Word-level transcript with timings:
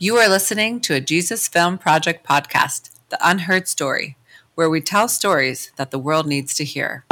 You 0.00 0.16
are 0.18 0.28
listening 0.28 0.78
to 0.82 0.94
a 0.94 1.00
Jesus 1.00 1.48
Film 1.48 1.76
Project 1.76 2.24
podcast, 2.24 2.90
The 3.08 3.18
Unheard 3.20 3.66
Story, 3.66 4.16
where 4.54 4.70
we 4.70 4.80
tell 4.80 5.08
stories 5.08 5.72
that 5.74 5.90
the 5.90 5.98
world 5.98 6.24
needs 6.24 6.54
to 6.54 6.64
hear. 6.64 7.04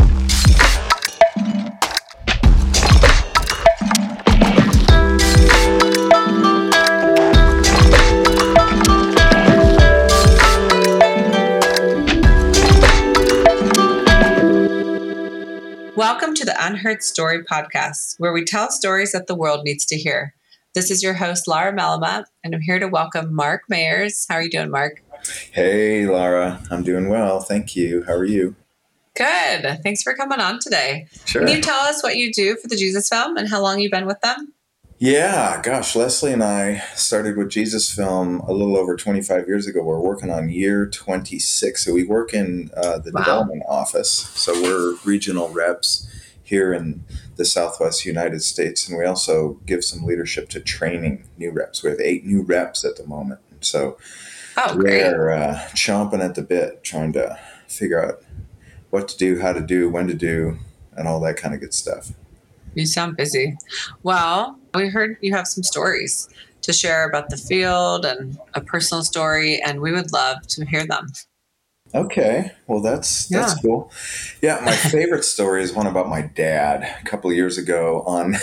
Welcome 15.96 16.34
to 16.34 16.44
the 16.44 16.54
Unheard 16.56 17.02
Story 17.02 17.42
podcast, 17.42 18.14
where 18.18 18.32
we 18.32 18.44
tell 18.44 18.70
stories 18.70 19.10
that 19.10 19.26
the 19.26 19.34
world 19.34 19.64
needs 19.64 19.84
to 19.86 19.96
hear. 19.96 20.35
This 20.76 20.90
is 20.90 21.02
your 21.02 21.14
host, 21.14 21.48
Lara 21.48 21.72
Malama, 21.72 22.26
and 22.44 22.54
I'm 22.54 22.60
here 22.60 22.78
to 22.78 22.86
welcome 22.86 23.34
Mark 23.34 23.62
Mayers. 23.72 24.26
How 24.28 24.34
are 24.34 24.42
you 24.42 24.50
doing, 24.50 24.70
Mark? 24.70 25.02
Hey, 25.50 26.04
Lara. 26.06 26.60
I'm 26.70 26.82
doing 26.82 27.08
well. 27.08 27.40
Thank 27.40 27.74
you. 27.74 28.04
How 28.06 28.12
are 28.12 28.26
you? 28.26 28.56
Good. 29.14 29.80
Thanks 29.82 30.02
for 30.02 30.12
coming 30.14 30.38
on 30.38 30.58
today. 30.58 31.06
Sure. 31.24 31.40
Can 31.40 31.48
you 31.56 31.62
tell 31.62 31.80
us 31.80 32.02
what 32.02 32.16
you 32.16 32.30
do 32.30 32.56
for 32.56 32.68
the 32.68 32.76
Jesus 32.76 33.08
Film 33.08 33.38
and 33.38 33.48
how 33.48 33.62
long 33.62 33.80
you've 33.80 33.90
been 33.90 34.04
with 34.04 34.20
them? 34.20 34.52
Yeah, 34.98 35.62
gosh, 35.62 35.96
Leslie 35.96 36.34
and 36.34 36.44
I 36.44 36.80
started 36.94 37.38
with 37.38 37.48
Jesus 37.48 37.90
Film 37.90 38.40
a 38.40 38.52
little 38.52 38.76
over 38.76 38.96
25 38.96 39.48
years 39.48 39.66
ago. 39.66 39.82
We're 39.82 39.98
working 39.98 40.30
on 40.30 40.50
year 40.50 40.86
26. 40.86 41.86
So 41.86 41.94
we 41.94 42.04
work 42.04 42.34
in 42.34 42.70
uh, 42.76 42.98
the 42.98 43.12
Wow. 43.12 43.22
development 43.22 43.62
office. 43.66 44.10
So 44.10 44.52
we're 44.62 44.96
regional 45.06 45.48
reps 45.48 46.06
here 46.42 46.74
in 46.74 47.04
the 47.36 47.44
Southwest 47.44 48.04
United 48.04 48.42
States. 48.42 48.88
And 48.88 48.98
we 48.98 49.04
also 49.04 49.60
give 49.66 49.84
some 49.84 50.04
leadership 50.04 50.48
to 50.50 50.60
training 50.60 51.28
new 51.38 51.50
reps. 51.50 51.82
We 51.82 51.90
have 51.90 52.00
eight 52.00 52.24
new 52.24 52.42
reps 52.42 52.84
at 52.84 52.96
the 52.96 53.06
moment. 53.06 53.40
So 53.60 53.96
Oh, 54.58 54.74
we're 54.74 55.30
uh, 55.32 55.68
chomping 55.74 56.24
at 56.24 56.34
the 56.34 56.40
bit, 56.40 56.82
trying 56.82 57.12
to 57.12 57.38
figure 57.68 58.02
out 58.02 58.22
what 58.88 59.06
to 59.08 59.16
do, 59.18 59.38
how 59.38 59.52
to 59.52 59.60
do, 59.60 59.90
when 59.90 60.06
to 60.08 60.14
do, 60.14 60.56
and 60.96 61.06
all 61.06 61.20
that 61.20 61.36
kind 61.36 61.54
of 61.54 61.60
good 61.60 61.74
stuff. 61.74 62.12
You 62.74 62.86
sound 62.86 63.18
busy. 63.18 63.56
Well, 64.02 64.58
we 64.74 64.88
heard 64.88 65.18
you 65.20 65.34
have 65.34 65.46
some 65.46 65.62
stories 65.62 66.28
to 66.62 66.72
share 66.72 67.06
about 67.06 67.28
the 67.28 67.36
field 67.36 68.06
and 68.06 68.38
a 68.54 68.62
personal 68.62 69.04
story, 69.04 69.60
and 69.62 69.80
we 69.80 69.92
would 69.92 70.10
love 70.12 70.46
to 70.48 70.64
hear 70.64 70.86
them. 70.86 71.08
Okay, 71.96 72.52
well 72.66 72.80
that's 72.80 73.26
that's 73.28 73.54
Yeah. 73.54 73.60
cool. 73.62 73.90
Yeah, 74.42 74.60
my 74.64 74.72
favorite 74.76 75.24
story 75.24 75.62
is 75.62 75.72
one 75.72 75.86
about 75.86 76.08
my 76.08 76.22
dad. 76.22 76.82
A 77.00 77.04
couple 77.04 77.30
of 77.30 77.36
years 77.36 77.56
ago 77.58 78.02
on 78.06 78.36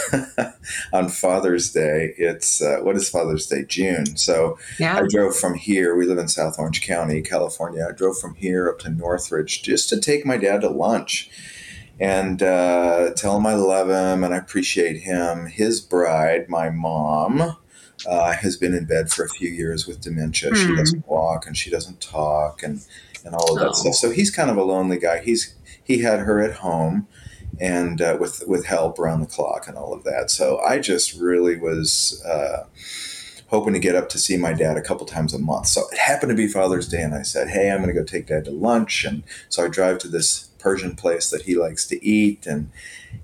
on 0.93 1.09
Father's 1.09 1.71
Day. 1.71 2.13
It's 2.17 2.61
uh, 2.61 2.77
what 2.81 2.95
is 2.95 3.09
Father's 3.09 3.45
Day? 3.47 3.63
June. 3.63 4.17
So 4.17 4.57
Yeah. 4.79 4.97
I 4.97 5.07
drove 5.07 5.35
from 5.35 5.53
here. 5.55 5.95
We 5.95 6.05
live 6.07 6.17
in 6.17 6.27
South 6.27 6.55
Orange 6.57 6.81
County, 6.81 7.21
California. 7.21 7.85
I 7.89 7.91
drove 7.93 8.17
from 8.17 8.35
here 8.35 8.67
up 8.69 8.79
to 8.79 8.89
Northridge 8.89 9.61
just 9.61 9.87
to 9.89 9.99
take 9.99 10.25
my 10.25 10.37
dad 10.37 10.61
to 10.61 10.69
lunch 10.69 11.29
and 11.99 12.41
uh, 12.41 13.11
tell 13.15 13.37
him 13.37 13.45
I 13.45 13.53
love 13.53 13.87
him 13.89 14.23
and 14.23 14.33
I 14.33 14.37
appreciate 14.37 15.01
him. 15.01 15.45
His 15.45 15.79
bride, 15.79 16.49
my 16.49 16.69
mom, 16.71 17.55
uh, 18.09 18.33
has 18.33 18.57
been 18.57 18.73
in 18.73 18.85
bed 18.85 19.11
for 19.11 19.23
a 19.23 19.29
few 19.29 19.49
years 19.49 19.85
with 19.87 20.01
dementia. 20.01 20.55
She 20.55 20.65
Hmm. 20.65 20.75
doesn't 20.75 21.07
walk 21.07 21.45
and 21.45 21.55
she 21.55 21.69
doesn't 21.69 22.01
talk 22.01 22.63
and 22.63 22.81
and 23.25 23.33
all 23.35 23.53
of 23.53 23.59
that 23.59 23.69
Oh. 23.69 23.73
stuff. 23.73 23.95
So 23.95 24.11
he's 24.11 24.31
kind 24.31 24.49
of 24.49 24.57
a 24.57 24.63
lonely 24.63 24.97
guy. 24.99 25.19
He's 25.23 25.55
he 25.83 25.99
had 25.99 26.19
her 26.21 26.41
at 26.41 26.55
home 26.57 27.07
and 27.59 28.01
uh, 28.01 28.17
with 28.19 28.43
with 28.47 28.65
help 28.65 28.97
around 28.99 29.21
the 29.21 29.27
clock 29.27 29.67
and 29.67 29.77
all 29.77 29.93
of 29.93 30.03
that. 30.05 30.31
So 30.31 30.59
I 30.59 30.79
just 30.79 31.13
really 31.19 31.57
was. 31.57 32.21
Uh, 32.25 32.65
hoping 33.47 33.73
to 33.73 33.79
get 33.79 33.93
up 33.93 34.09
to 34.09 34.17
see 34.17 34.35
my 34.35 34.51
dad 34.51 34.77
a 34.77 34.81
couple 34.81 35.05
times 35.05 35.31
a 35.31 35.37
month. 35.37 35.67
So 35.67 35.83
it 35.91 35.99
happened 35.99 36.31
to 36.31 36.35
be 36.35 36.47
Father's 36.47 36.87
Day, 36.87 37.03
and 37.03 37.13
I 37.13 37.21
said, 37.21 37.49
"Hey, 37.49 37.69
I'm 37.69 37.83
going 37.83 37.93
to 37.93 37.99
go 37.99 38.03
take 38.03 38.25
Dad 38.25 38.45
to 38.45 38.51
lunch." 38.51 39.05
And 39.05 39.21
so 39.47 39.63
I 39.63 39.67
drive 39.67 39.99
to 39.99 40.07
this 40.07 40.45
Persian 40.57 40.95
place 40.95 41.29
that 41.29 41.43
he 41.43 41.53
likes 41.55 41.85
to 41.87 42.03
eat, 42.03 42.47
and 42.47 42.71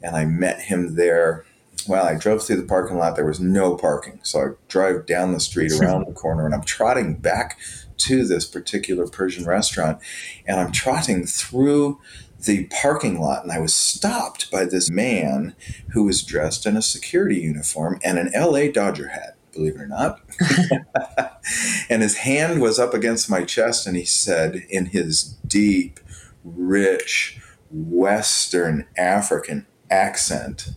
and 0.04 0.16
I 0.16 0.26
met 0.26 0.62
him 0.64 0.94
there. 0.98 1.46
Well, 1.88 2.06
I 2.06 2.16
drove 2.16 2.44
through 2.44 2.58
the 2.58 2.68
parking 2.68 2.98
lot. 2.98 3.16
There 3.16 3.26
was 3.26 3.40
no 3.40 3.76
parking, 3.76 4.20
so 4.24 4.40
I 4.40 4.46
drive 4.68 5.06
down 5.06 5.34
the 5.34 5.40
street 5.40 5.72
around 5.80 6.08
the 6.08 6.14
corner, 6.14 6.46
and 6.46 6.54
I'm 6.54 6.64
trotting 6.64 7.16
back 7.16 7.60
to 7.98 8.26
this 8.26 8.46
particular 8.46 9.08
Persian 9.08 9.46
restaurant, 9.46 10.00
and 10.46 10.60
I'm 10.60 10.72
trotting 10.72 11.26
through 11.26 12.00
the 12.46 12.66
parking 12.68 13.20
lot, 13.20 13.44
and 13.44 13.52
I 13.52 13.60
was 13.60 13.74
stopped 13.74 14.50
by 14.50 14.64
this 14.66 14.90
man 14.90 15.56
who 15.92 16.06
was 16.06 16.24
dressed 16.24 16.66
in 16.66 16.78
a 16.78 16.82
security 16.82 17.42
uniform 17.42 18.00
and 18.04 18.18
an 18.18 18.32
LA 18.34 18.72
Dodger 18.72 19.10
hat 19.10 19.36
believe 19.52 19.76
it 19.76 19.82
or 19.82 19.88
not. 19.88 20.22
and 21.90 22.02
his 22.02 22.18
hand 22.18 22.62
was 22.62 22.80
up 22.80 22.94
against 22.94 23.30
my 23.30 23.44
chest, 23.44 23.86
and 23.86 23.96
he 23.96 24.06
said, 24.06 24.64
in 24.70 24.88
his 24.88 25.24
deep, 25.46 26.00
rich, 26.44 27.40
Western 27.72 28.88
African 28.98 29.68
accent, 29.90 30.70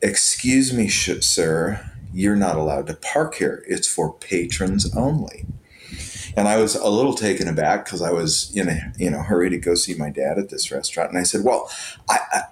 Excuse 0.00 0.72
me, 0.72 0.88
sir, 0.88 1.90
you're 2.12 2.36
not 2.36 2.56
allowed 2.56 2.86
to 2.86 2.94
park 2.94 3.36
here. 3.36 3.64
It's 3.66 3.88
for 3.88 4.12
patrons 4.12 4.94
only. 4.96 5.46
And 6.36 6.46
I 6.46 6.58
was 6.58 6.76
a 6.76 6.88
little 6.88 7.14
taken 7.14 7.48
aback 7.48 7.84
because 7.84 8.02
I 8.02 8.12
was 8.12 8.54
in 8.54 8.68
a 8.68 8.92
you 8.96 9.10
know 9.10 9.22
hurry 9.22 9.50
to 9.50 9.58
go 9.58 9.74
see 9.74 9.94
my 9.94 10.10
dad 10.10 10.38
at 10.38 10.50
this 10.50 10.70
restaurant, 10.70 11.10
and 11.10 11.18
I 11.18 11.24
said, 11.24 11.44
"Well, 11.44 11.68
I, 12.08 12.18
I 12.32 12.42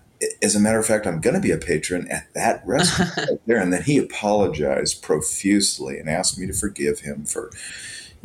as 0.43 0.57
a 0.57 0.61
matter 0.61 0.79
of 0.79 0.87
fact, 0.87 1.07
I'm 1.07 1.21
going 1.21 1.34
to 1.34 1.41
be 1.41 1.51
a 1.51 1.59
patron 1.59 2.09
at 2.09 2.33
that 2.34 2.62
restaurant 2.67 3.17
right 3.17 3.41
there. 3.47 3.59
And 3.59 3.73
then 3.73 3.83
he 3.83 3.99
apologized 3.99 5.03
profusely 5.03 5.99
and 5.99 6.09
asked 6.09 6.39
me 6.39 6.47
to 6.47 6.53
forgive 6.53 7.01
him 7.01 7.25
for, 7.25 7.51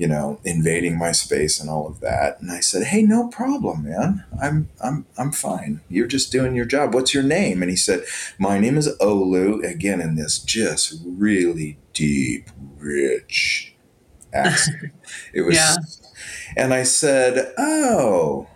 you 0.02 0.08
know, 0.08 0.40
invading 0.44 0.98
my 0.98 1.12
space 1.12 1.60
and 1.62 1.70
all 1.70 1.86
of 1.88 2.00
that. 2.00 2.42
And 2.42 2.52
I 2.52 2.60
said, 2.62 2.88
"Hey, 2.92 3.04
no 3.04 3.28
problem, 3.28 3.84
man. 3.84 4.26
I'm 4.42 4.58
I'm 4.88 5.06
I'm 5.20 5.32
fine. 5.32 5.82
You're 5.90 6.08
just 6.08 6.32
doing 6.32 6.56
your 6.56 6.66
job. 6.66 6.94
What's 6.96 7.14
your 7.14 7.22
name?" 7.40 7.62
And 7.62 7.70
he 7.70 7.78
said, 7.78 8.00
"My 8.40 8.58
name 8.58 8.78
is 8.78 8.90
Olu." 9.00 9.64
Again, 9.64 10.02
in 10.02 10.16
this 10.16 10.40
just 10.40 10.96
really 11.06 11.78
deep, 11.94 12.50
rich 12.80 13.76
accent. 14.34 14.92
It 15.34 15.42
was, 15.42 15.56
Yeah. 15.56 15.76
and 16.58 16.74
I 16.74 16.84
said, 16.84 17.54
"Oh." 17.60 18.48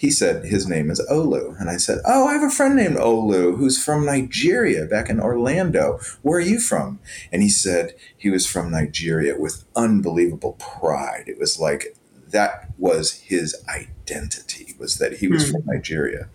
He 0.00 0.10
said 0.10 0.46
his 0.46 0.66
name 0.66 0.90
is 0.90 0.98
Olu. 1.10 1.60
And 1.60 1.68
I 1.68 1.76
said, 1.76 1.98
Oh, 2.06 2.26
I 2.26 2.32
have 2.32 2.42
a 2.42 2.48
friend 2.48 2.74
named 2.74 2.96
Olu 2.96 3.58
who's 3.58 3.76
from 3.84 4.06
Nigeria 4.06 4.86
back 4.86 5.10
in 5.10 5.20
Orlando. 5.20 6.00
Where 6.22 6.38
are 6.38 6.40
you 6.40 6.58
from? 6.58 7.00
And 7.30 7.42
he 7.42 7.50
said 7.50 7.92
he 8.16 8.30
was 8.30 8.46
from 8.46 8.70
Nigeria 8.70 9.38
with 9.38 9.64
unbelievable 9.76 10.54
pride. 10.58 11.24
It 11.26 11.38
was 11.38 11.60
like 11.60 11.94
that 12.28 12.70
was 12.78 13.12
his 13.12 13.54
identity, 13.68 14.74
was 14.78 14.96
that 14.96 15.18
he 15.18 15.28
was 15.28 15.44
Hmm. 15.44 15.52
from 15.52 15.62
Nigeria. 15.66 16.30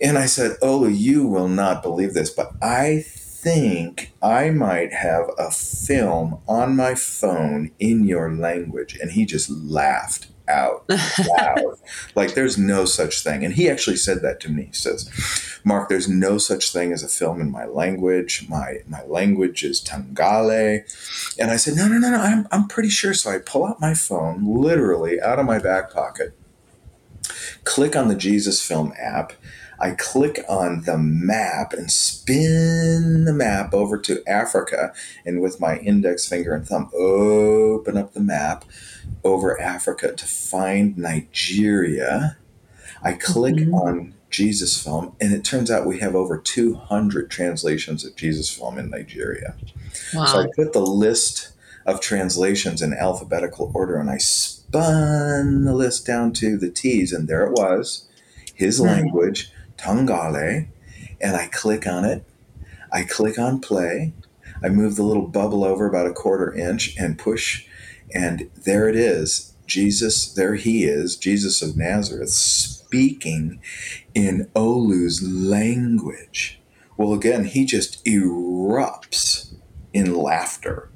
And 0.00 0.18
I 0.18 0.26
said, 0.26 0.56
Olu, 0.60 0.92
you 0.92 1.24
will 1.24 1.48
not 1.48 1.84
believe 1.84 2.14
this, 2.14 2.30
but 2.30 2.50
I 2.60 3.04
think 3.06 4.12
I 4.20 4.50
might 4.50 4.92
have 4.92 5.30
a 5.38 5.52
film 5.52 6.38
on 6.48 6.74
my 6.74 6.96
phone 6.96 7.70
in 7.78 8.02
your 8.02 8.32
language. 8.34 8.98
And 9.00 9.12
he 9.12 9.24
just 9.24 9.48
laughed 9.48 10.26
out 10.48 10.88
loud. 10.88 11.78
like 12.14 12.34
there's 12.34 12.58
no 12.58 12.84
such 12.84 13.22
thing. 13.22 13.44
And 13.44 13.54
he 13.54 13.68
actually 13.68 13.96
said 13.96 14.22
that 14.22 14.40
to 14.40 14.50
me. 14.50 14.64
He 14.64 14.72
says, 14.72 15.10
Mark, 15.64 15.88
there's 15.88 16.08
no 16.08 16.38
such 16.38 16.72
thing 16.72 16.92
as 16.92 17.02
a 17.02 17.08
film 17.08 17.40
in 17.40 17.50
my 17.50 17.66
language. 17.66 18.46
My 18.48 18.78
my 18.86 19.02
language 19.04 19.64
is 19.64 19.80
Tangale. 19.80 20.84
And 21.38 21.50
I 21.50 21.56
said, 21.56 21.74
No, 21.74 21.88
no, 21.88 21.98
no, 21.98 22.10
no, 22.10 22.18
I'm 22.18 22.46
I'm 22.50 22.68
pretty 22.68 22.90
sure. 22.90 23.14
So 23.14 23.30
I 23.30 23.38
pull 23.38 23.66
out 23.66 23.80
my 23.80 23.94
phone, 23.94 24.44
literally 24.44 25.20
out 25.20 25.38
of 25.38 25.46
my 25.46 25.58
back 25.58 25.92
pocket, 25.92 26.36
click 27.64 27.96
on 27.96 28.08
the 28.08 28.14
Jesus 28.14 28.64
Film 28.64 28.92
app. 28.98 29.32
I 29.78 29.90
click 29.92 30.44
on 30.48 30.82
the 30.82 30.96
map 30.98 31.72
and 31.72 31.90
spin 31.90 33.24
the 33.24 33.32
map 33.34 33.74
over 33.74 33.98
to 33.98 34.22
Africa, 34.26 34.92
and 35.24 35.40
with 35.40 35.60
my 35.60 35.78
index 35.78 36.26
finger 36.28 36.54
and 36.54 36.66
thumb, 36.66 36.90
open 36.94 37.96
up 37.96 38.14
the 38.14 38.20
map 38.20 38.64
over 39.22 39.60
Africa 39.60 40.12
to 40.12 40.26
find 40.26 40.96
Nigeria. 40.96 42.36
I 43.02 43.12
click 43.12 43.56
Mhm. 43.56 43.74
on 43.74 44.14
Jesus 44.30 44.82
Film, 44.82 45.12
and 45.20 45.32
it 45.32 45.44
turns 45.44 45.70
out 45.70 45.86
we 45.86 45.98
have 46.00 46.14
over 46.14 46.36
200 46.38 47.30
translations 47.30 48.04
of 48.04 48.16
Jesus 48.16 48.50
Film 48.50 48.78
in 48.78 48.90
Nigeria. 48.90 49.54
So 50.12 50.40
I 50.40 50.46
put 50.56 50.72
the 50.72 50.80
list 50.80 51.50
of 51.84 52.00
translations 52.00 52.82
in 52.82 52.92
alphabetical 52.92 53.70
order 53.72 53.96
and 53.96 54.10
I 54.10 54.18
spun 54.18 55.64
the 55.64 55.74
list 55.74 56.04
down 56.06 56.32
to 56.34 56.56
the 56.56 56.70
T's, 56.70 57.12
and 57.12 57.28
there 57.28 57.44
it 57.46 57.52
was 57.52 58.04
his 58.54 58.78
Hmm. 58.78 58.86
language, 58.86 59.52
Tangale. 59.76 60.68
And 61.20 61.36
I 61.36 61.46
click 61.46 61.86
on 61.86 62.04
it. 62.04 62.24
I 62.92 63.04
click 63.04 63.38
on 63.38 63.60
play. 63.60 64.14
I 64.62 64.68
move 64.68 64.96
the 64.96 65.02
little 65.02 65.26
bubble 65.26 65.64
over 65.64 65.86
about 65.86 66.06
a 66.06 66.12
quarter 66.12 66.54
inch 66.54 66.96
and 66.96 67.18
push, 67.18 67.66
and 68.14 68.50
there 68.64 68.88
it 68.88 68.96
is. 68.96 69.54
Jesus, 69.66 70.32
there 70.32 70.54
he 70.54 70.84
is, 70.84 71.16
Jesus 71.16 71.60
of 71.60 71.76
Nazareth, 71.76 72.30
speaking 72.30 73.60
in 74.14 74.48
Olu's 74.54 75.22
language. 75.22 76.60
Well, 76.96 77.12
again, 77.12 77.44
he 77.44 77.64
just 77.64 78.04
erupts 78.04 79.54
in 79.92 80.14
laughter. 80.14 80.90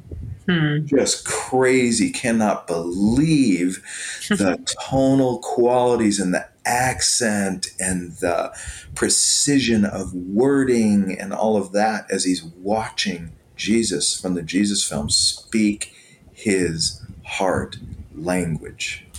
Hmm. 0.47 0.87
just 0.87 1.27
crazy, 1.27 2.11
cannot 2.11 2.67
believe 2.67 3.83
the 4.29 4.65
tonal 4.89 5.39
qualities 5.39 6.19
and 6.19 6.35
the 6.35 6.49
accent 6.65 7.69
and 7.79 8.13
the 8.17 8.53
precision 8.95 9.85
of 9.85 10.15
wording 10.15 11.17
and 11.19 11.33
all 11.33 11.57
of 11.57 11.73
that 11.73 12.07
as 12.11 12.25
he's 12.25 12.45
watching 12.45 13.33
Jesus 13.57 14.19
from 14.19 14.35
the 14.35 14.43
Jesus 14.43 14.87
film 14.87 15.11
speak 15.11 15.95
his 16.33 17.03
heart 17.25 17.77
language. 18.15 19.10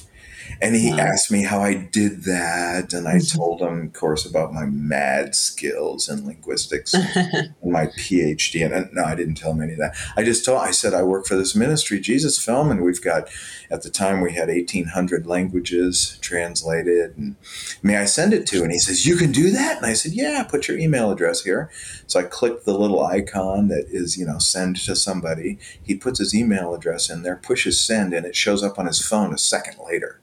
And 0.61 0.75
he 0.75 0.91
Wow. 0.91 0.99
asked 0.99 1.31
me 1.31 1.43
how 1.43 1.61
I 1.61 1.73
did 1.73 2.23
that. 2.25 2.93
And 2.93 3.07
I 3.07 3.15
mm-hmm. 3.15 3.37
told 3.37 3.61
him, 3.61 3.87
of 3.87 3.93
course, 3.93 4.25
about 4.25 4.53
my 4.53 4.65
mad 4.65 5.33
skills 5.33 6.07
in 6.07 6.25
linguistics 6.25 6.93
and 6.93 7.55
my 7.65 7.87
PhD. 7.87 8.63
And, 8.63 8.73
and 8.73 8.93
no, 8.93 9.03
I 9.03 9.15
didn't 9.15 9.35
tell 9.35 9.51
him 9.51 9.61
any 9.61 9.73
of 9.73 9.79
that. 9.79 9.95
I 10.15 10.23
just 10.23 10.45
told, 10.45 10.61
I 10.61 10.69
said, 10.71 10.93
I 10.93 11.01
work 11.01 11.25
for 11.25 11.35
this 11.35 11.55
ministry, 11.55 11.99
Jesus 11.99 12.43
Film, 12.43 12.69
and 12.69 12.81
we've 12.81 13.01
got, 13.01 13.27
at 13.71 13.81
the 13.81 13.89
time, 13.89 14.21
we 14.21 14.33
had 14.33 14.49
1,800 14.49 15.25
languages 15.25 16.19
translated. 16.21 17.17
And 17.17 17.37
may 17.81 17.97
I 17.97 18.05
send 18.05 18.31
it 18.33 18.45
to? 18.47 18.61
And 18.61 18.71
he 18.71 18.79
says, 18.79 19.05
You 19.07 19.15
can 19.15 19.31
do 19.31 19.49
that? 19.49 19.77
And 19.77 19.85
I 19.87 19.93
said, 19.93 20.11
Yeah, 20.11 20.43
put 20.43 20.67
your 20.67 20.77
email 20.77 21.11
address 21.11 21.41
here. 21.43 21.71
So 22.05 22.19
I 22.19 22.23
clicked 22.23 22.65
the 22.65 22.77
little 22.77 23.03
icon 23.03 23.67
that 23.69 23.85
is, 23.89 24.15
you 24.17 24.25
know, 24.25 24.37
send 24.37 24.75
to 24.77 24.95
somebody. 24.95 25.57
He 25.81 25.95
puts 25.95 26.19
his 26.19 26.35
email 26.35 26.75
address 26.75 27.09
in 27.09 27.23
there, 27.23 27.37
pushes 27.37 27.79
send, 27.79 28.13
and 28.13 28.27
it 28.27 28.35
shows 28.35 28.61
up 28.61 28.77
on 28.77 28.85
his 28.85 29.05
phone 29.05 29.33
a 29.33 29.37
second 29.39 29.77
later. 29.83 30.20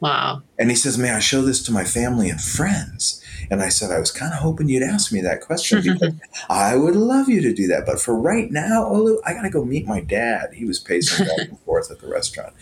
Wow. 0.00 0.42
And 0.58 0.70
he 0.70 0.76
says, 0.76 0.98
May 0.98 1.10
I 1.10 1.18
show 1.18 1.42
this 1.42 1.62
to 1.64 1.72
my 1.72 1.84
family 1.84 2.28
and 2.28 2.40
friends? 2.40 3.22
And 3.50 3.62
I 3.62 3.68
said, 3.68 3.90
I 3.90 3.98
was 3.98 4.12
kind 4.12 4.32
of 4.32 4.38
hoping 4.40 4.68
you'd 4.68 4.82
ask 4.82 5.12
me 5.12 5.20
that 5.22 5.40
question 5.40 5.82
because 5.82 6.14
I 6.48 6.76
would 6.76 6.96
love 6.96 7.28
you 7.28 7.40
to 7.42 7.52
do 7.52 7.66
that. 7.68 7.86
But 7.86 8.00
for 8.00 8.14
right 8.14 8.50
now, 8.50 8.84
Olu, 8.84 9.18
I 9.24 9.34
got 9.34 9.42
to 9.42 9.50
go 9.50 9.64
meet 9.64 9.86
my 9.86 10.00
dad. 10.00 10.54
He 10.54 10.64
was 10.64 10.78
pacing 10.78 11.26
back 11.26 11.48
and 11.48 11.58
forth 11.64 11.90
at 11.90 12.00
the 12.00 12.08
restaurant. 12.08 12.54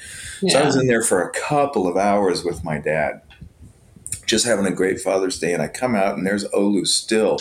So 0.48 0.58
I 0.58 0.64
was 0.64 0.76
in 0.76 0.86
there 0.86 1.02
for 1.02 1.22
a 1.22 1.30
couple 1.30 1.86
of 1.86 1.96
hours 1.96 2.44
with 2.44 2.64
my 2.64 2.78
dad, 2.78 3.22
just 4.26 4.46
having 4.46 4.66
a 4.66 4.70
great 4.70 5.00
Father's 5.00 5.38
Day. 5.38 5.52
And 5.52 5.62
I 5.62 5.68
come 5.68 5.94
out, 5.94 6.16
and 6.16 6.26
there's 6.26 6.46
Olu 6.48 6.86
still. 6.86 7.38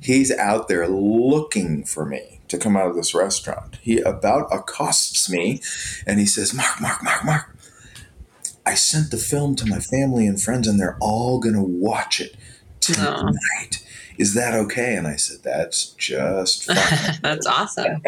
He's 0.00 0.30
out 0.30 0.68
there 0.68 0.88
looking 0.88 1.84
for 1.84 2.06
me 2.06 2.36
to 2.48 2.58
come 2.58 2.76
out 2.76 2.88
of 2.88 2.96
this 2.96 3.14
restaurant. 3.14 3.78
He 3.82 3.98
about 4.00 4.48
accosts 4.52 5.28
me 5.28 5.60
and 6.06 6.18
he 6.18 6.26
says, 6.26 6.54
Mark, 6.54 6.80
Mark, 6.80 7.02
Mark, 7.02 7.24
Mark. 7.24 7.55
I 8.66 8.74
sent 8.74 9.12
the 9.12 9.16
film 9.16 9.54
to 9.56 9.66
my 9.66 9.78
family 9.78 10.26
and 10.26 10.42
friends, 10.42 10.66
and 10.66 10.78
they're 10.78 10.98
all 11.00 11.38
going 11.38 11.54
to 11.54 11.62
watch 11.62 12.20
it 12.20 12.36
tonight. 12.80 13.84
Is 14.18 14.34
that 14.34 14.54
okay? 14.54 14.96
And 14.96 15.06
I 15.06 15.16
said, 15.16 15.42
That's 15.42 15.90
just 15.90 16.64
fine. 16.66 17.18
That's 17.22 17.46
awesome. 17.46 18.02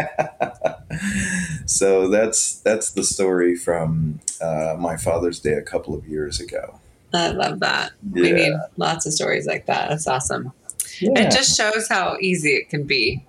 so 1.66 2.08
that's 2.08 2.60
that's 2.60 2.90
the 2.90 3.04
story 3.04 3.54
from 3.54 4.20
uh, 4.40 4.74
my 4.78 4.96
Father's 4.96 5.38
Day 5.38 5.52
a 5.52 5.62
couple 5.62 5.94
of 5.94 6.06
years 6.06 6.40
ago. 6.40 6.80
I 7.14 7.28
love 7.28 7.60
that. 7.60 7.92
We 8.10 8.32
need 8.32 8.52
lots 8.76 9.06
of 9.06 9.12
stories 9.12 9.46
like 9.46 9.66
that. 9.66 9.88
That's 9.88 10.06
awesome. 10.06 10.52
Yeah. 11.00 11.20
It 11.20 11.30
just 11.30 11.56
shows 11.56 11.88
how 11.88 12.16
easy 12.20 12.50
it 12.50 12.68
can 12.68 12.84
be. 12.84 13.24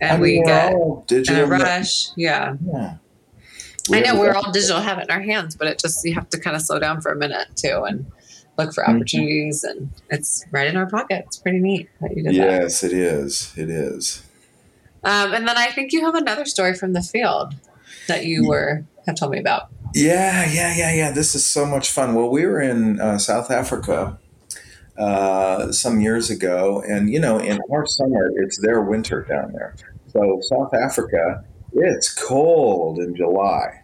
And 0.00 0.12
I 0.12 0.14
mean, 0.14 0.40
we 0.40 0.44
get 0.44 0.72
all 0.74 0.98
in 1.00 1.06
digital. 1.06 1.44
a 1.44 1.46
rush. 1.46 2.08
Yeah. 2.16 2.54
Yeah. 2.64 2.96
I 3.92 4.00
know 4.00 4.18
we're 4.18 4.34
all 4.34 4.50
digital, 4.52 4.80
have 4.80 4.98
it 4.98 5.04
in 5.04 5.10
our 5.10 5.20
hands, 5.22 5.54
but 5.56 5.68
it 5.68 5.78
just, 5.78 6.04
you 6.04 6.14
have 6.14 6.28
to 6.30 6.38
kind 6.40 6.56
of 6.56 6.62
slow 6.62 6.78
down 6.78 7.00
for 7.00 7.12
a 7.12 7.16
minute 7.16 7.48
too 7.56 7.84
and 7.86 8.06
look 8.58 8.72
for 8.74 8.82
Mhm. 8.84 8.96
opportunities. 8.96 9.64
And 9.64 9.90
it's 10.10 10.44
right 10.50 10.66
in 10.66 10.76
our 10.76 10.86
pocket. 10.88 11.24
It's 11.26 11.36
pretty 11.36 11.58
neat 11.60 11.88
that 12.00 12.16
you 12.16 12.22
did 12.24 12.32
that. 12.34 12.62
Yes, 12.62 12.82
it 12.82 12.92
is. 12.92 13.52
It 13.56 13.70
is. 13.70 14.22
Um, 15.04 15.34
and 15.34 15.46
then 15.46 15.56
I 15.56 15.66
think 15.70 15.92
you 15.92 16.04
have 16.04 16.14
another 16.14 16.44
story 16.46 16.74
from 16.74 16.92
the 16.92 17.02
field 17.02 17.54
that 18.08 18.24
you 18.24 18.46
were, 18.46 18.84
have 19.06 19.16
told 19.16 19.32
me 19.32 19.38
about. 19.38 19.68
Yeah, 19.94 20.44
yeah, 20.50 20.74
yeah, 20.76 20.92
yeah. 20.92 21.10
This 21.12 21.34
is 21.34 21.46
so 21.46 21.64
much 21.64 21.90
fun. 21.90 22.14
Well, 22.14 22.28
we 22.28 22.44
were 22.44 22.60
in 22.60 23.00
uh, 23.00 23.18
South 23.18 23.50
Africa 23.50 24.18
uh, 24.98 25.70
some 25.72 26.00
years 26.00 26.28
ago, 26.30 26.82
and 26.86 27.08
you 27.10 27.20
know, 27.20 27.38
in 27.38 27.58
our 27.72 27.86
summer, 27.86 28.30
it's 28.36 28.58
their 28.60 28.80
winter 28.82 29.22
down 29.28 29.52
there. 29.52 29.74
So 30.12 30.40
South 30.42 30.74
Africa, 30.74 31.44
it's 31.84 32.12
cold 32.12 32.98
in 32.98 33.14
July, 33.14 33.82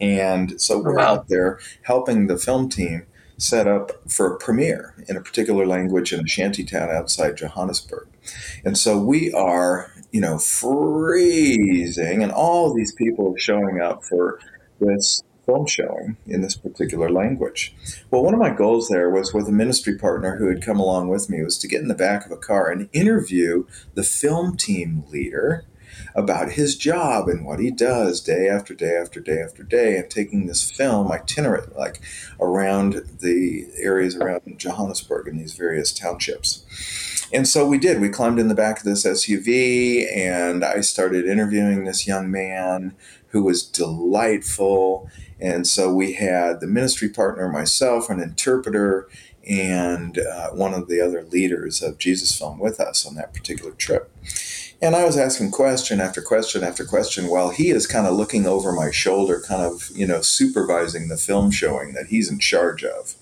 and 0.00 0.60
so 0.60 0.76
oh, 0.76 0.82
we're 0.82 0.96
Wow. 0.96 1.04
out 1.14 1.28
there 1.28 1.58
helping 1.82 2.26
the 2.26 2.36
film 2.38 2.68
team 2.68 3.06
set 3.36 3.68
up 3.68 3.92
for 4.10 4.34
a 4.34 4.36
premiere 4.38 4.94
in 5.08 5.16
a 5.16 5.20
particular 5.20 5.64
language 5.64 6.12
in 6.12 6.20
a 6.20 6.26
shanty 6.26 6.64
town 6.64 6.90
outside 6.90 7.36
Johannesburg. 7.36 8.08
And 8.64 8.76
so 8.76 8.98
we 8.98 9.32
are, 9.32 9.92
you 10.10 10.20
know, 10.20 10.38
freezing, 10.38 12.22
and 12.22 12.32
all 12.32 12.74
these 12.74 12.92
people 12.92 13.32
are 13.34 13.38
showing 13.38 13.80
up 13.80 14.04
for 14.04 14.40
this 14.80 15.22
film 15.46 15.66
showing 15.66 16.16
in 16.26 16.42
this 16.42 16.56
particular 16.56 17.08
language. 17.10 17.74
Well, 18.10 18.22
one 18.22 18.34
of 18.34 18.40
my 18.40 18.50
goals 18.50 18.88
there 18.88 19.08
was 19.08 19.32
with 19.32 19.48
a 19.48 19.52
ministry 19.52 19.96
partner 19.96 20.36
who 20.36 20.48
had 20.48 20.60
come 20.62 20.78
along 20.78 21.08
with 21.08 21.30
me 21.30 21.42
was 21.42 21.56
to 21.58 21.68
get 21.68 21.80
in 21.80 21.88
the 21.88 21.94
back 21.94 22.26
of 22.26 22.32
a 22.32 22.36
car 22.36 22.70
and 22.70 22.88
interview 22.92 23.64
the 23.94 24.02
film 24.02 24.56
team 24.56 25.04
leader 25.10 25.64
about 26.14 26.52
his 26.52 26.76
job 26.76 27.28
and 27.28 27.44
what 27.44 27.58
he 27.58 27.70
does 27.70 28.20
day 28.20 28.48
after 28.48 28.74
day 28.74 28.96
after 28.96 29.20
day 29.20 29.40
after 29.40 29.62
day 29.62 29.96
and 29.96 30.10
taking 30.10 30.46
this 30.46 30.70
film 30.70 31.10
itinerant 31.10 31.76
like 31.76 32.00
around 32.40 33.02
the 33.20 33.66
areas 33.76 34.16
around 34.16 34.58
Johannesburg 34.58 35.28
and 35.28 35.38
these 35.38 35.54
various 35.54 35.92
townships. 35.92 36.64
And 37.32 37.46
so 37.46 37.66
we 37.66 37.78
did. 37.78 38.00
We 38.00 38.08
climbed 38.08 38.38
in 38.38 38.48
the 38.48 38.54
back 38.54 38.78
of 38.78 38.84
this 38.84 39.04
SUV 39.04 40.06
and 40.14 40.64
I 40.64 40.80
started 40.80 41.26
interviewing 41.26 41.84
this 41.84 42.06
young 42.06 42.30
man 42.30 42.94
who 43.28 43.42
was 43.42 43.62
delightful. 43.62 45.10
And 45.40 45.66
so 45.66 45.92
we 45.92 46.14
had 46.14 46.60
the 46.60 46.66
ministry 46.66 47.08
partner, 47.08 47.48
myself, 47.48 48.08
an 48.08 48.20
interpreter, 48.20 49.08
and 49.48 50.18
uh, 50.18 50.50
one 50.50 50.74
of 50.74 50.88
the 50.88 51.00
other 51.00 51.22
leaders 51.24 51.82
of 51.82 51.98
Jesus 51.98 52.36
Film 52.36 52.58
with 52.58 52.80
us 52.80 53.06
on 53.06 53.14
that 53.14 53.32
particular 53.32 53.72
trip. 53.72 54.10
And 54.80 54.94
I 54.94 55.04
was 55.04 55.16
asking 55.16 55.50
question 55.50 56.00
after 56.00 56.22
question 56.22 56.62
after 56.62 56.84
question 56.84 57.26
while 57.28 57.50
he 57.50 57.70
is 57.70 57.86
kind 57.86 58.06
of 58.06 58.14
looking 58.14 58.46
over 58.46 58.72
my 58.72 58.92
shoulder, 58.92 59.42
kind 59.46 59.62
of, 59.62 59.90
you 59.92 60.06
know, 60.06 60.20
supervising 60.20 61.08
the 61.08 61.16
film 61.16 61.50
showing 61.50 61.94
that 61.94 62.06
he's 62.06 62.30
in 62.30 62.38
charge 62.38 62.84
of. 62.84 63.16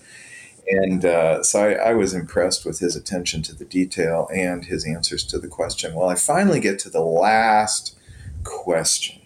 And 0.69 1.03
uh, 1.03 1.41
so 1.41 1.63
I, 1.63 1.89
I 1.89 1.93
was 1.93 2.13
impressed 2.13 2.63
with 2.63 2.79
his 2.79 2.95
attention 2.95 3.41
to 3.43 3.55
the 3.55 3.65
detail 3.65 4.29
and 4.31 4.65
his 4.65 4.85
answers 4.85 5.23
to 5.27 5.39
the 5.39 5.47
question. 5.47 5.95
Well, 5.95 6.09
I 6.09 6.15
finally 6.15 6.59
get 6.59 6.77
to 6.79 6.89
the 6.91 7.01
last 7.01 7.97
question. 8.43 9.21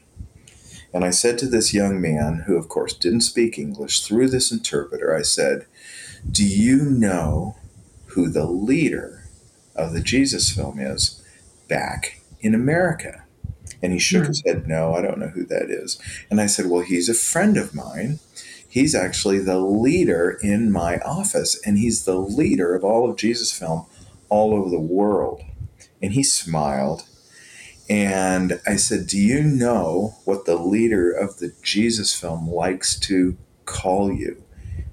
And 0.94 1.04
I 1.04 1.10
said 1.10 1.38
to 1.40 1.48
this 1.48 1.74
young 1.74 2.00
man, 2.00 2.44
who 2.48 2.56
of 2.56 2.70
course 2.70 2.94
didn't 2.94 3.22
speak 3.22 3.58
English, 3.58 4.02
through 4.02 4.30
this 4.30 4.54
interpreter, 4.54 5.16
I 5.16 5.24
said, 5.24 5.66
Do 6.30 6.46
you 6.46 6.84
know 6.84 7.58
who 8.08 8.30
the 8.30 8.46
leader 8.46 9.26
of 9.76 9.92
the 9.92 10.02
Jesus 10.02 10.50
film 10.50 10.80
is 10.80 11.22
back 11.68 12.21
in 12.42 12.54
America? 12.56 13.24
And 13.82 13.94
he 13.94 14.00
shook 14.00 14.24
Hmm. 14.24 14.28
his 14.30 14.44
head, 14.46 14.68
No, 14.68 14.94
I 14.94 15.02
don't 15.02 15.20
know 15.20 15.30
who 15.30 15.46
that 15.46 15.70
is. 15.72 15.98
And 16.30 16.40
I 16.42 16.46
said, 16.48 16.68
Well, 16.68 16.82
he's 16.82 17.10
a 17.10 17.14
friend 17.14 17.58
of 17.58 17.74
mine. 17.74 18.20
He's 18.68 18.96
actually 18.96 19.40
the 19.40 19.60
leader 19.60 20.38
in 20.42 20.72
my 20.72 20.98
office, 21.00 21.60
and 21.66 21.78
he's 21.78 22.06
the 22.06 22.16
leader 22.18 22.74
of 22.76 22.84
all 22.86 23.10
of 23.10 23.18
Jesus 23.18 23.52
film 23.52 23.86
all 24.30 24.54
over 24.54 24.70
the 24.70 24.80
world. 24.80 25.42
And 26.02 26.14
he 26.14 26.24
smiled. 26.24 27.04
And 27.90 28.62
I 28.66 28.78
said, 28.78 29.08
Do 29.08 29.18
you 29.18 29.44
know 29.44 30.16
what 30.26 30.46
the 30.46 30.56
leader 30.56 31.12
of 31.12 31.40
the 31.40 31.52
Jesus 31.62 32.18
film 32.18 32.50
likes 32.50 32.98
to 33.02 33.38
call 33.66 34.12
you? 34.14 34.44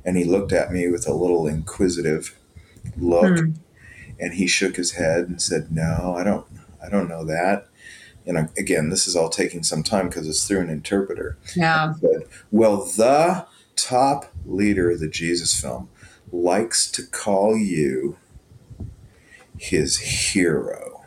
And 0.04 0.16
he 0.16 0.24
looked 0.24 0.52
at 0.52 0.72
me 0.72 0.88
with 0.88 1.06
a 1.06 1.12
little 1.14 1.46
inquisitive 1.46 2.36
look 2.96 3.38
Hmm. 3.38 3.50
and 4.18 4.34
he 4.34 4.46
shook 4.48 4.74
his 4.76 4.92
head 4.92 5.28
and 5.28 5.40
said, 5.40 5.70
"No, 5.70 6.14
I 6.16 6.24
don't 6.24 6.46
I 6.84 6.88
don't 6.88 7.08
know 7.08 7.24
that." 7.24 7.68
And 8.26 8.50
again, 8.58 8.90
this 8.90 9.06
is 9.06 9.16
all 9.16 9.30
taking 9.30 9.62
some 9.62 9.82
time 9.82 10.08
because 10.08 10.28
it's 10.28 10.46
through 10.46 10.60
an 10.60 10.68
interpreter 10.68 11.38
Yeah. 11.56 11.94
said, 11.94 12.24
Well, 12.50 12.84
the 12.84 13.46
top 13.74 14.32
leader 14.44 14.90
of 14.90 15.00
the 15.00 15.08
Jesus 15.08 15.58
film 15.58 15.88
likes 16.30 16.90
to 16.90 17.02
call 17.06 17.56
you 17.56 18.18
his 19.56 19.98
hero 19.98 21.02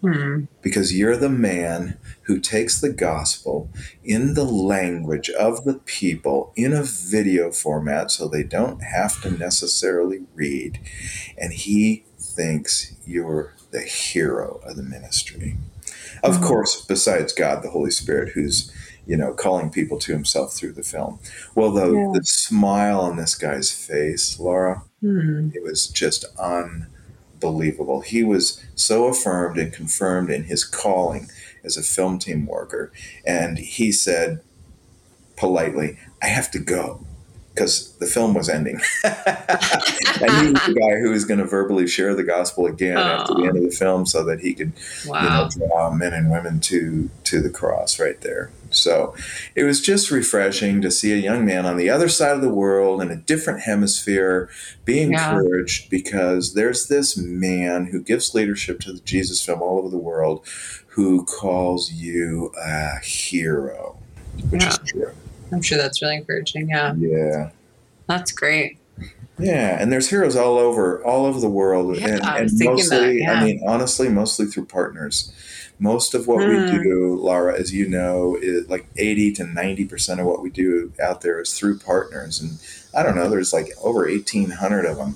Hmm. 0.00 0.44
because 0.62 0.96
you're 0.96 1.16
the 1.16 1.28
man 1.28 1.98
who 2.22 2.38
takes 2.38 2.80
the 2.80 2.92
gospel 2.92 3.68
in 4.04 4.34
the 4.34 4.44
language 4.44 5.28
of 5.30 5.64
the 5.64 5.74
people 5.74 6.52
in 6.54 6.72
a 6.72 6.84
video 6.84 7.50
format 7.50 8.10
so 8.12 8.28
they 8.28 8.44
don't 8.44 8.82
have 8.84 9.20
to 9.22 9.30
necessarily 9.30 10.20
read. 10.34 10.78
And 11.36 11.52
he 11.52 12.04
thinks 12.38 12.92
you're 13.04 13.52
the 13.72 13.80
hero 13.80 14.60
of 14.64 14.76
the 14.76 14.82
ministry. 14.84 15.56
Of 16.22 16.36
Mhm. 16.36 16.42
course, 16.44 16.84
besides 16.86 17.32
God, 17.32 17.62
the 17.64 17.70
Holy 17.70 17.90
Spirit, 17.90 18.30
who's 18.34 18.70
you 19.06 19.16
know 19.16 19.32
calling 19.32 19.70
people 19.70 19.98
to 19.98 20.12
himself 20.12 20.54
through 20.54 20.72
the 20.72 20.82
film. 20.84 21.18
Well, 21.56 21.72
the, 21.72 21.90
Yeah. 21.90 22.12
the 22.14 22.24
smile 22.24 23.00
on 23.00 23.16
this 23.16 23.34
guy's 23.34 23.70
face, 23.72 24.38
Lara, 24.38 24.82
Hmm. 25.00 25.48
it 25.54 25.62
was 25.64 25.88
just 25.88 26.26
unbelievable. 26.38 28.02
He 28.02 28.22
was 28.22 28.60
so 28.76 29.06
affirmed 29.06 29.58
and 29.58 29.72
confirmed 29.72 30.30
in 30.30 30.44
his 30.44 30.62
calling 30.62 31.28
as 31.64 31.76
a 31.76 31.82
film 31.82 32.18
team 32.18 32.46
worker. 32.46 32.92
And 33.24 33.58
he 33.58 33.90
said 33.90 34.40
politely, 35.36 35.98
I 36.22 36.26
have 36.26 36.50
to 36.52 36.58
go 36.58 37.04
because 37.58 37.96
the 37.96 38.06
film 38.06 38.34
was 38.34 38.48
ending. 38.48 38.80
and 39.04 40.46
he 40.46 40.52
was 40.52 40.62
the 40.66 40.76
guy 40.78 41.00
who 41.00 41.10
was 41.10 41.24
going 41.24 41.40
to 41.40 41.46
verbally 41.46 41.88
share 41.88 42.14
the 42.14 42.22
gospel 42.22 42.66
again 42.66 42.96
Aww. 42.96 43.20
after 43.20 43.34
the 43.34 43.44
end 43.44 43.56
of 43.56 43.64
the 43.64 43.70
film 43.70 44.06
so 44.06 44.24
that 44.24 44.40
he 44.40 44.54
could 44.54 44.72
wow. 45.06 45.22
you 45.22 45.28
know, 45.28 45.68
draw 45.68 45.90
men 45.90 46.14
and 46.14 46.30
women 46.30 46.60
to, 46.60 47.10
to 47.24 47.40
the 47.40 47.50
cross 47.50 47.98
right 47.98 48.20
there. 48.20 48.50
So 48.70 49.16
it 49.54 49.64
was 49.64 49.80
just 49.80 50.10
refreshing 50.10 50.82
to 50.82 50.90
see 50.90 51.12
a 51.12 51.16
young 51.16 51.44
man 51.44 51.66
on 51.66 51.76
the 51.76 51.90
other 51.90 52.08
side 52.08 52.36
of 52.36 52.42
the 52.42 52.52
world 52.52 53.00
in 53.00 53.10
a 53.10 53.16
different 53.16 53.62
hemisphere 53.62 54.50
be 54.84 55.00
encouraged 55.00 55.84
yeah. 55.84 55.88
because 55.90 56.54
there's 56.54 56.86
this 56.88 57.16
man 57.16 57.86
who 57.86 58.02
gives 58.02 58.34
leadership 58.34 58.80
to 58.80 58.92
the 58.92 59.00
Jesus 59.00 59.44
film 59.44 59.62
all 59.62 59.78
over 59.78 59.88
the 59.88 59.96
world 59.96 60.46
who 60.88 61.24
calls 61.24 61.92
you 61.92 62.52
a 62.62 62.98
hero, 62.98 63.96
which 64.50 64.62
yeah. 64.62 64.68
is 64.68 64.78
true. 64.84 65.12
I'm 65.52 65.62
sure 65.62 65.78
that's 65.78 66.02
really 66.02 66.16
encouraging. 66.16 66.68
Yeah. 66.68 66.94
Yeah. 66.96 67.50
That's 68.06 68.32
great. 68.32 68.78
Yeah, 69.38 69.80
and 69.80 69.92
there's 69.92 70.10
heroes 70.10 70.34
all 70.34 70.58
over 70.58 71.04
all 71.04 71.24
over 71.24 71.38
the 71.38 71.48
world, 71.48 71.96
yeah, 71.96 72.36
and, 72.36 72.50
and 72.50 72.64
mostly, 72.64 72.98
that, 72.98 73.14
yeah. 73.14 73.32
I 73.34 73.44
mean, 73.44 73.62
honestly, 73.64 74.08
mostly 74.08 74.46
through 74.46 74.66
partners. 74.66 75.32
Most 75.78 76.12
of 76.12 76.26
what 76.26 76.40
mm. 76.40 76.48
we 76.48 76.76
hmm. 76.76 76.82
do, 76.82 77.14
Lara, 77.14 77.56
as 77.56 77.72
you 77.72 77.88
know, 77.88 78.36
is 78.42 78.68
like 78.68 78.88
80 78.96 79.32
to 79.34 79.44
90 79.44 79.84
percent 79.84 80.18
of 80.18 80.26
what 80.26 80.42
we 80.42 80.50
do 80.50 80.92
out 81.00 81.20
there 81.20 81.40
is 81.40 81.56
through 81.56 81.78
partners, 81.78 82.40
and 82.40 82.58
I 82.92 83.04
don't 83.04 83.14
know, 83.14 83.30
there's 83.30 83.52
like 83.52 83.68
over 83.80 84.00
1,800 84.08 84.84
of 84.84 84.96
them. 84.96 85.14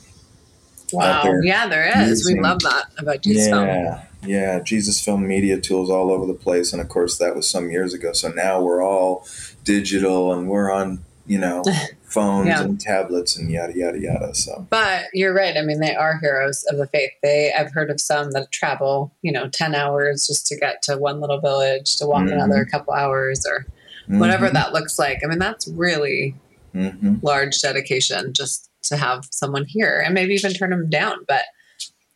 Wow! 0.93 1.25
There 1.25 1.43
yeah, 1.43 1.67
there 1.67 1.91
is. 2.03 2.21
Using, 2.21 2.37
we 2.37 2.43
love 2.45 2.61
that 2.61 2.85
about 2.99 3.23
Jesus 3.23 3.49
yeah. 3.49 4.05
Yeah, 4.25 4.61
Jesus 4.61 5.05
Film 5.05 5.27
media 5.27 5.61
tools 5.61 5.91
all 5.91 6.13
over 6.13 6.27
the 6.27 6.35
place, 6.35 6.73
and 6.73 6.81
of 6.81 6.89
course 6.89 7.19
that 7.19 7.35
was 7.35 7.49
some 7.49 7.71
years 7.71 7.93
ago. 7.93 8.13
So 8.13 8.29
now 8.29 8.61
we're 8.63 8.83
all 8.83 9.27
digital, 9.65 10.33
and 10.33 10.49
we're 10.49 10.71
on 10.71 11.05
you 11.27 11.39
know 11.39 11.63
phones 12.03 12.49
yeah. 12.49 12.63
and 12.63 12.81
tablets 12.81 13.37
and 13.37 13.51
yada 13.51 13.73
yada 13.77 13.99
yada 13.99 14.35
so 14.35 14.67
but 14.71 15.05
you're 15.13 15.35
right 15.35 15.57
i 15.57 15.63
mean 15.63 15.81
they 15.81 15.95
are 15.95 16.19
heroes 16.19 16.65
of 16.69 16.77
the 16.79 16.87
faith 16.89 17.13
they 17.23 17.53
i've 17.57 17.73
heard 17.73 17.91
of 17.91 18.01
some 18.01 18.33
that 18.33 18.51
travel 18.51 19.15
you 19.23 19.33
know 19.33 19.49
10 19.49 19.75
hours 19.75 20.27
just 20.27 20.47
to 20.47 20.57
get 20.57 20.83
to 20.83 20.97
one 20.97 21.21
little 21.21 21.41
village 21.41 21.97
to 21.97 22.07
walk 22.07 22.23
mm-hmm. 22.23 22.33
another 22.33 22.65
couple 22.65 22.93
hours 22.93 23.47
or 23.47 23.67
mm-hmm. 24.05 24.19
whatever 24.19 24.51
that 24.51 24.73
looks 24.73 24.99
like 24.99 25.21
i 25.25 25.27
mean 25.27 25.39
that's 25.39 25.69
really 25.69 26.35
mm-hmm. 26.75 27.15
large 27.23 27.61
dedication 27.61 28.33
just 28.33 28.69
to 28.83 28.97
have 28.97 29.25
someone 29.31 29.65
here 29.65 30.03
and 30.05 30.13
maybe 30.15 30.35
even 30.35 30.53
turn 30.53 30.71
them 30.71 30.91
down 30.91 31.19
but 31.29 31.45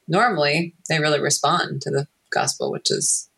normally 0.09 0.75
they 0.89 0.99
really 0.99 1.21
respond 1.21 1.83
to 1.83 1.91
the 1.91 2.07
gospel 2.31 2.71
which 2.71 2.91
is 2.91 3.29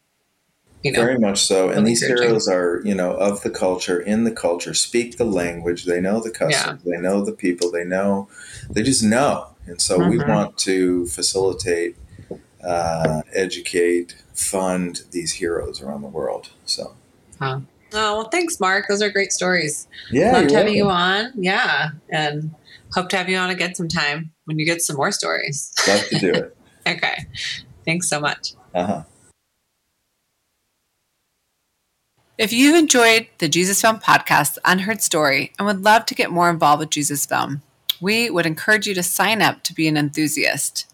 you 0.82 0.92
know, 0.92 1.00
very 1.00 1.18
much 1.18 1.44
so. 1.44 1.70
And 1.70 1.86
these 1.86 2.06
heroes 2.06 2.48
are, 2.48 2.80
you 2.84 2.94
know, 2.94 3.12
of 3.12 3.42
the 3.42 3.50
culture, 3.50 4.00
in 4.00 4.24
the 4.24 4.30
culture, 4.30 4.74
speak 4.74 5.16
the 5.16 5.24
language. 5.24 5.84
They 5.84 6.00
know 6.00 6.20
the 6.20 6.30
customs. 6.30 6.82
Yeah. 6.84 6.92
They 6.92 7.00
know 7.00 7.24
the 7.24 7.32
people. 7.32 7.70
They 7.70 7.84
know. 7.84 8.28
They 8.70 8.82
just 8.82 9.02
know. 9.02 9.56
And 9.66 9.80
so 9.80 9.98
mm-hmm. 9.98 10.10
we 10.10 10.18
want 10.18 10.56
to 10.58 11.06
facilitate, 11.06 11.96
uh, 12.64 13.22
educate, 13.34 14.22
fund 14.34 15.02
these 15.10 15.34
heroes 15.34 15.82
around 15.82 16.02
the 16.02 16.08
world. 16.08 16.50
So. 16.64 16.94
Huh. 17.40 17.60
Oh 17.92 18.18
well, 18.18 18.28
thanks, 18.28 18.60
Mark. 18.60 18.84
Those 18.88 19.00
are 19.00 19.08
great 19.08 19.32
stories. 19.32 19.88
Yeah, 20.10 20.32
loved 20.32 20.50
having 20.50 20.74
you 20.74 20.90
on. 20.90 21.32
Yeah, 21.36 21.90
and 22.10 22.54
hope 22.92 23.08
to 23.10 23.16
have 23.16 23.30
you 23.30 23.38
on 23.38 23.48
again 23.48 23.74
sometime 23.74 24.30
when 24.44 24.58
you 24.58 24.66
get 24.66 24.82
some 24.82 24.96
more 24.96 25.10
stories. 25.10 25.72
Love 25.88 26.06
to 26.08 26.18
do 26.18 26.32
it. 26.32 26.54
okay, 26.96 27.26
thanks 27.84 28.08
so 28.08 28.20
much. 28.20 28.54
Uh 28.74 28.86
huh. 28.86 29.02
If 32.38 32.52
you've 32.52 32.76
enjoyed 32.76 33.26
the 33.38 33.48
Jesus 33.48 33.80
Film 33.80 33.98
podcast, 33.98 34.58
Unheard 34.64 35.02
Story, 35.02 35.52
and 35.58 35.66
would 35.66 35.82
love 35.82 36.06
to 36.06 36.14
get 36.14 36.30
more 36.30 36.48
involved 36.48 36.78
with 36.78 36.90
Jesus 36.90 37.26
Film, 37.26 37.62
we 38.00 38.30
would 38.30 38.46
encourage 38.46 38.86
you 38.86 38.94
to 38.94 39.02
sign 39.02 39.42
up 39.42 39.64
to 39.64 39.74
be 39.74 39.88
an 39.88 39.96
enthusiast. 39.96 40.86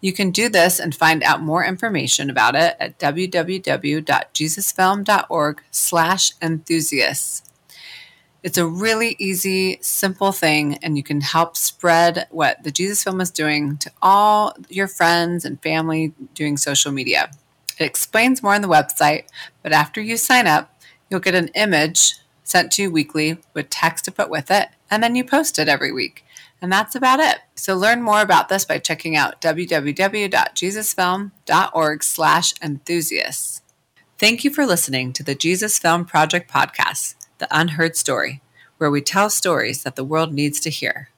You 0.00 0.12
can 0.12 0.32
do 0.32 0.48
this 0.48 0.80
and 0.80 0.92
find 0.92 1.22
out 1.22 1.42
more 1.42 1.64
information 1.64 2.28
about 2.28 2.56
it 2.56 2.74
at 2.80 2.98
www.jesusfilm.org 2.98 5.62
slash 5.70 6.32
enthusiasts. 6.42 7.49
It's 8.42 8.58
a 8.58 8.66
really 8.66 9.16
easy, 9.18 9.78
simple 9.82 10.32
thing, 10.32 10.78
and 10.82 10.96
you 10.96 11.02
can 11.02 11.20
help 11.20 11.56
spread 11.56 12.26
what 12.30 12.62
the 12.62 12.70
Jesus 12.70 13.04
Film 13.04 13.20
is 13.20 13.30
doing 13.30 13.76
to 13.78 13.90
all 14.00 14.56
your 14.68 14.88
friends 14.88 15.44
and 15.44 15.62
family 15.62 16.14
doing 16.34 16.56
social 16.56 16.90
media. 16.90 17.30
It 17.78 17.84
explains 17.84 18.42
more 18.42 18.54
on 18.54 18.62
the 18.62 18.68
website, 18.68 19.24
but 19.62 19.72
after 19.72 20.00
you 20.00 20.16
sign 20.16 20.46
up, 20.46 20.80
You'll 21.10 21.20
get 21.20 21.34
an 21.34 21.48
image 21.48 22.14
sent 22.44 22.72
to 22.72 22.82
you 22.82 22.90
weekly 22.90 23.36
with 23.52 23.68
text 23.68 24.06
to 24.06 24.12
put 24.12 24.30
with 24.30 24.50
it, 24.50 24.68
and 24.90 25.02
then 25.02 25.14
you 25.16 25.24
post 25.24 25.58
it 25.58 25.68
every 25.68 25.92
week. 25.92 26.24
And 26.62 26.72
that's 26.72 26.94
about 26.94 27.20
it. 27.20 27.40
So 27.54 27.74
learn 27.74 28.02
more 28.02 28.22
about 28.22 28.48
this 28.48 28.64
by 28.64 28.78
checking 28.78 29.14
out 29.16 29.38
www.jesusfilm.org 29.40 32.02
slash 32.02 32.54
enthusiasts. 32.62 33.62
Thank 34.18 34.44
you 34.44 34.50
for 34.50 34.66
listening 34.66 35.14
to 35.14 35.22
the 35.22 35.34
Jesus 35.34 35.78
Film 35.78 36.04
Project 36.04 36.50
podcast, 36.50 37.14
The 37.40 37.48
Unheard 37.50 37.96
Story, 37.96 38.42
where 38.76 38.90
we 38.90 39.00
tell 39.00 39.30
stories 39.30 39.82
that 39.82 39.96
the 39.96 40.04
world 40.04 40.34
needs 40.34 40.60
to 40.60 40.70
hear. 40.70 41.08